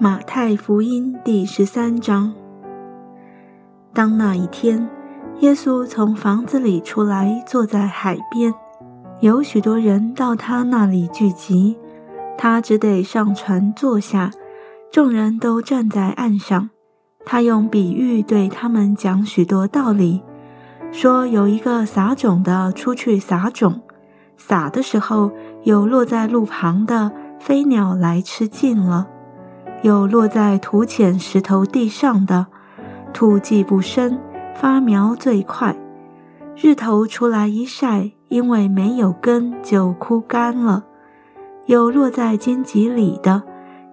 [0.00, 2.32] 马太福音第十三章。
[3.92, 4.88] 当那一天，
[5.40, 8.54] 耶稣从房子里出来，坐在海边，
[9.18, 11.76] 有许多人到他那里聚集，
[12.36, 14.30] 他只得上船坐下，
[14.92, 16.70] 众人都站在岸上。
[17.26, 20.22] 他用比喻对他们讲许多道理，
[20.92, 23.80] 说有一个撒种的出去撒种，
[24.36, 25.32] 撒的时候
[25.64, 29.08] 有落在路旁的，飞鸟来吃尽了。
[29.82, 32.46] 有落在土浅石头地上的，
[33.12, 34.18] 土既不深，
[34.54, 35.76] 发苗最快。
[36.56, 40.84] 日头出来一晒，因为没有根，就枯干了。
[41.66, 43.42] 有落在荆棘里的，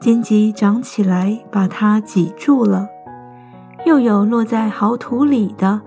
[0.00, 2.88] 荆棘长起来，把它挤住了。
[3.84, 5.82] 又有落在好土里的，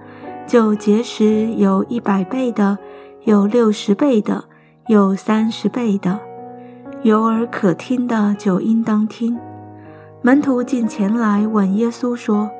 [0.45, 2.77] 就结实，有一百倍的，
[3.23, 4.43] 有六十倍的，
[4.85, 6.19] 有三十倍的。
[7.01, 9.39] 有耳可听的，就应当听。
[10.27, 12.51] 门徒进前来问耶稣说：“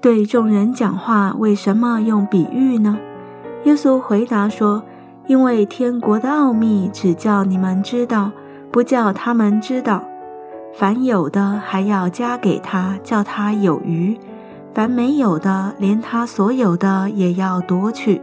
[0.00, 2.96] 对众人讲话，为什么用比喻呢？”
[3.64, 4.82] 耶稣回答说
[5.28, 8.30] ：“因为天国的奥秘只叫你们知道，
[8.72, 10.02] 不叫他们知道。
[10.72, 14.16] 凡有的还要加给他，叫他有余；
[14.72, 18.22] 凡没有的，连他所有的也要夺去。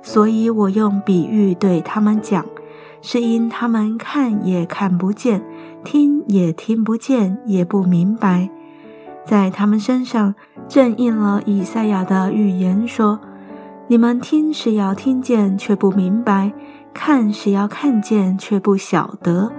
[0.00, 2.42] 所以我用比喻对他们讲。”
[3.04, 5.42] 是因他们看也看不见，
[5.84, 8.48] 听也听不见，也不明白，
[9.26, 10.34] 在他们身上
[10.68, 13.20] 正应了以赛亚的预言说
[13.88, 16.52] ：“你们听是要听见，却不明白；
[16.94, 19.52] 看是要看见，却不晓得。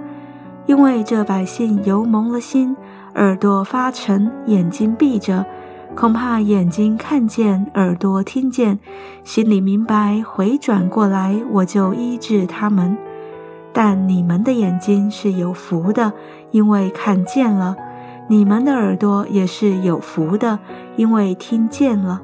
[0.66, 2.74] 因为这百姓油蒙了心，
[3.16, 5.44] 耳朵发沉，眼睛闭着，
[5.94, 8.78] 恐怕眼睛看见，耳朵听见，
[9.22, 12.96] 心里明白，回转过来，我就医治他们。”
[13.74, 16.12] 但你们的眼睛是有福的，
[16.52, 17.74] 因为看见了；
[18.28, 20.60] 你们的耳朵也是有福的，
[20.94, 22.22] 因为听见了。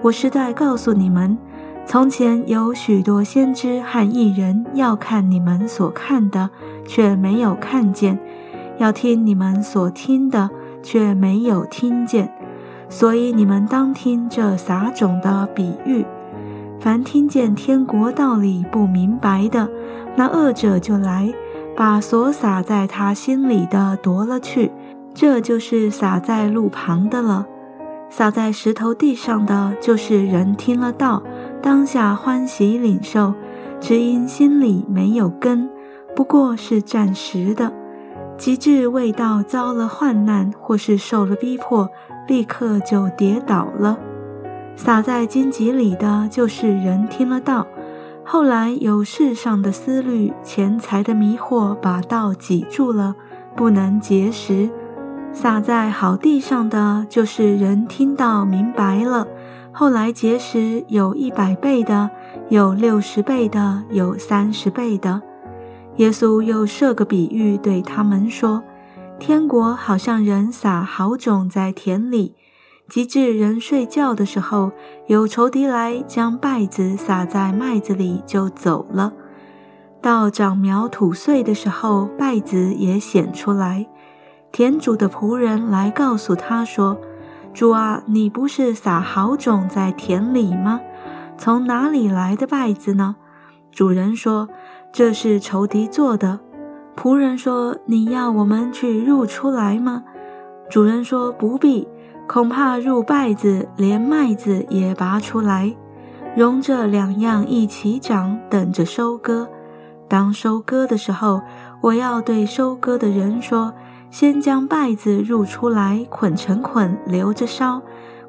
[0.00, 1.36] 我是在告诉你们：
[1.84, 6.48] 从前有许多先知和异人要看你们所看的，
[6.86, 8.16] 却没有看见；
[8.78, 10.48] 要听你们所听的，
[10.82, 12.32] 却没有听见。
[12.88, 16.06] 所以你们当听这撒种的比喻。
[16.80, 19.68] 凡听见天国道理不明白的，
[20.16, 21.32] 那恶者就来，
[21.76, 24.72] 把所撒在他心里的夺了去。
[25.14, 27.46] 这就是撒在路旁的了。
[28.10, 31.22] 撒在石头地上的，就是人听了道，
[31.60, 33.34] 当下欢喜领受，
[33.80, 35.68] 只因心里没有根，
[36.16, 37.72] 不过是暂时的。
[38.36, 41.90] 及至未到遭了患难，或是受了逼迫，
[42.28, 43.98] 立刻就跌倒了。
[44.76, 47.66] 撒在荆棘里的，就是人听了道，
[48.30, 53.16] 后来有世上的思虑、钱财的迷惑，把道挤住了，
[53.56, 54.68] 不能结实。
[55.32, 59.26] 撒在好地上的，就是人听到明白了，
[59.72, 62.10] 后来结实，有一百倍的，
[62.50, 65.22] 有六十倍的，有三十倍的。
[65.96, 68.62] 耶稣又设个比喻对他们说：
[69.18, 72.34] 天国好像人撒好种在田里。
[72.88, 74.72] 及至人睡觉的时候，
[75.06, 79.12] 有仇敌来将稗子撒在麦子里，就走了。
[80.00, 83.86] 到长苗吐穗的时候，稗子也显出来。
[84.50, 86.96] 田主的仆人来告诉他说
[87.52, 90.80] ：“主啊，你不是撒好种在田里吗？
[91.36, 93.16] 从哪里来的稗子呢？”
[93.70, 94.48] 主人说
[94.90, 96.40] ：“这是仇敌做的。”
[96.96, 100.04] 仆人说：“你要我们去入出来吗？”
[100.70, 101.86] 主人说：“不必。”
[102.28, 105.74] 恐怕入稗子，连麦子也拔出来，
[106.36, 109.48] 容这两样一起长，等着收割。
[110.08, 111.40] 当收割的时候，
[111.80, 113.72] 我要对收割的人说：
[114.10, 117.80] 先将稗子入出来，捆成捆，留着烧；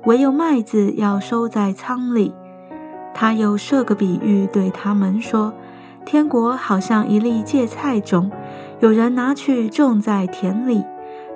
[0.06, 2.34] 唯有麦子要收在仓里。
[3.14, 5.54] 他又设个比喻对他们说：
[6.06, 8.32] 天国好像一粒芥菜种，
[8.80, 10.86] 有人拿去种在田里。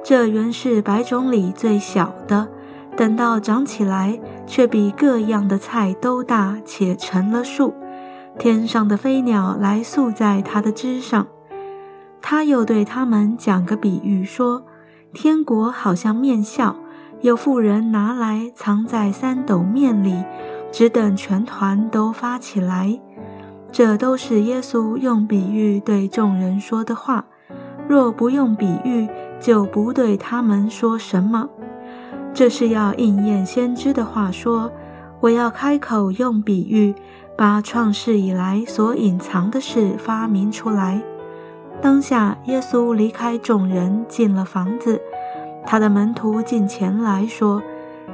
[0.06, 2.50] 这原是百种里最小的，
[2.95, 7.74] 等到长起来，却比各样的菜都大，且成了树。
[8.38, 11.28] 天上的飞鸟来宿在它的枝上。
[12.22, 14.63] 他又对他们讲个比喻，说：
[15.13, 16.75] 天国好像面笑，
[17.22, 20.24] 有妇人拿来藏在三斗面里，
[20.72, 23.00] 只等全团都发起来。
[23.72, 27.25] 这都是耶稣用比喻对众人说的话。
[27.88, 29.10] 若不用比喻，
[29.42, 31.50] 就不对他们说什么。
[32.34, 34.72] 这是要应验先知的话说
[35.22, 36.96] ：“我要开口用比喻，
[37.38, 41.00] 把创世以来所隐藏的事发明出来。”
[41.80, 45.00] 当下，耶稣离开众人，进了房子，
[45.66, 47.62] 他的门徒进前来说：“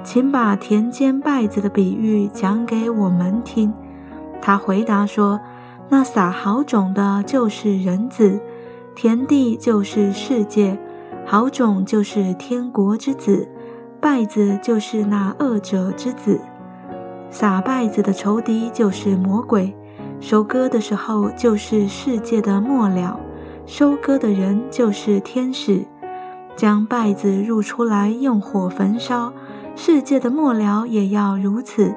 [0.04, 3.74] 请把田间稗子的比喻讲给我们听。”
[4.42, 5.39] 他回答说
[5.88, 8.39] ：“那撒好种的，就是人子；
[8.95, 10.77] 田地就是世界；
[11.25, 13.48] 好种就是天国之子，
[14.01, 16.39] 败子就是那恶者之子。
[17.29, 19.75] 撒败子的仇敌就是魔鬼。
[20.19, 23.19] 收割的时候，就是世界的末了；
[23.65, 25.85] 收割的人就是天使。
[26.55, 29.31] 将败子入出来，用火焚烧。
[29.75, 31.93] 世界的末了也要如此。”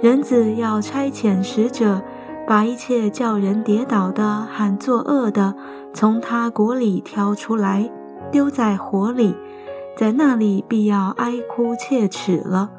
[0.00, 2.02] 人子要差遣使者，
[2.46, 5.54] 把一切叫人跌倒的、喊作恶的，
[5.92, 7.90] 从他国里挑出来，
[8.30, 9.34] 丢在火里，
[9.96, 12.70] 在那里必要哀哭切齿了。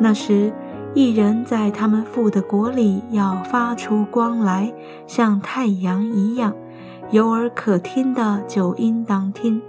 [0.00, 0.50] 那时，
[0.94, 4.72] 一人在他们父的国里要发出光来，
[5.06, 6.54] 像太阳一样。
[7.10, 9.60] 有耳可听的就应当听。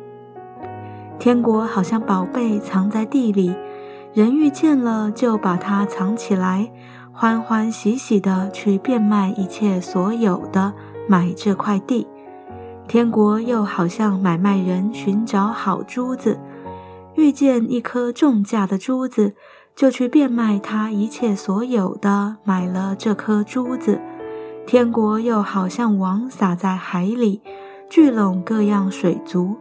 [1.19, 3.53] 天国好像宝贝藏在地里。
[4.13, 6.71] 人遇见了，就把它藏起来，
[7.11, 10.73] 欢欢喜喜的去变卖一切所有的，
[11.09, 12.07] 买这块地。
[12.87, 16.39] 天国又好像买卖人寻找好珠子，
[17.15, 19.33] 遇见一颗重价的珠子，
[19.75, 23.99] 就去变卖他一切所有的，买了这颗珠子。
[24.67, 27.41] 天国又好像网撒在海里，
[27.89, 29.57] 聚拢各样水族，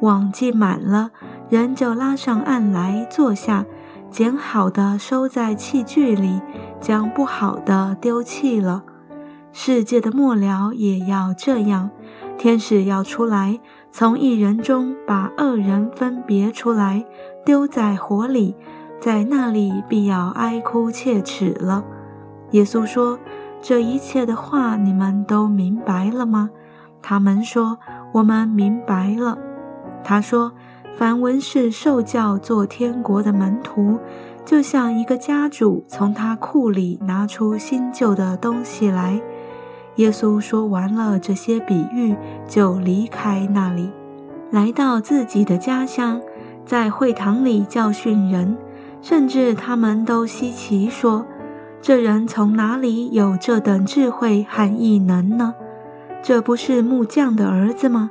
[0.00, 1.10] 网既满了，
[1.48, 3.64] 人就拉上岸来坐下。
[4.10, 6.40] 捡好的收在器具里，
[6.80, 8.82] 将不好的丢弃了。
[9.52, 11.90] 世界的末了也要这样，
[12.36, 13.60] 天使要出来，
[13.92, 17.04] 从一人中把二人分别出来，
[17.44, 18.54] 丢在火里，
[19.00, 21.84] 在那里必要哀哭切齿了。
[22.52, 23.18] 耶稣说
[23.60, 26.50] ：“这一切的话，你们都明白了吗？”
[27.02, 27.78] 他们说
[28.14, 29.38] ：“我们明白了。”
[30.04, 30.52] 他说。
[30.96, 33.98] 凡文士受教做天国的门徒，
[34.44, 39.18] 就像一个家主从他库里拿出新旧的东西来。
[39.96, 42.16] 耶稣说完了这些比喻，
[42.48, 43.90] 就离开那里，
[44.50, 46.20] 来到自己的家乡，
[46.64, 48.56] 在会堂里教训人，
[49.02, 51.26] 甚至他们都稀奇说
[51.82, 55.54] ：“这人从哪里有这等智慧和异能呢？
[56.22, 58.10] 这不是木匠的儿子吗？”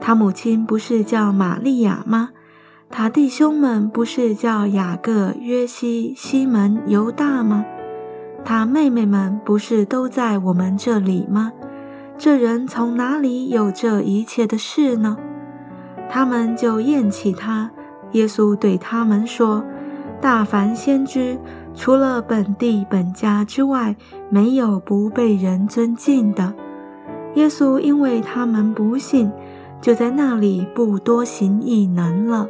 [0.00, 2.30] 他母亲不是叫玛利亚吗？
[2.90, 7.64] 他弟兄们不是叫雅各、约西、西门、犹大吗？
[8.44, 11.52] 他妹妹们不是都在我们这里吗？
[12.18, 15.16] 这人从哪里有这一切的事呢？
[16.08, 17.70] 他们就厌弃他。
[18.12, 19.64] 耶稣对他们说
[20.20, 21.38] ：“大凡先知，
[21.74, 23.96] 除了本地本家之外，
[24.28, 26.52] 没有不被人尊敬的。”
[27.36, 29.30] 耶稣因为他们不信。
[29.80, 32.46] 就在那里不多行异能了。